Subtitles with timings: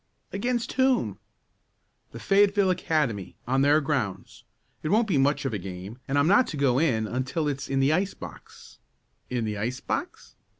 [0.33, 1.19] "Against whom?"
[2.11, 4.43] "The Fayetteville Academy, on their grounds.
[4.81, 7.69] It won't be much of a game, and I'm not to go in until it's
[7.69, 8.79] in the ice box"
[9.29, 10.35] "In the ice box?"